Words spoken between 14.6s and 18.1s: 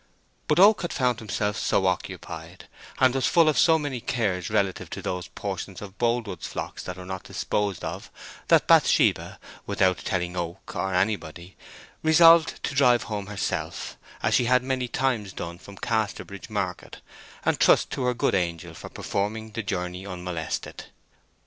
many times done from Casterbridge Market, and trust to